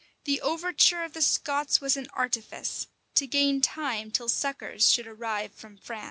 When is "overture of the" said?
0.41-1.21